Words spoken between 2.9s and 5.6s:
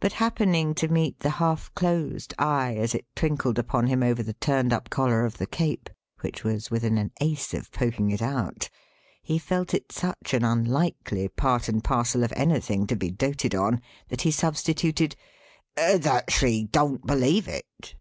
it twinkled upon him over the turned up collar of the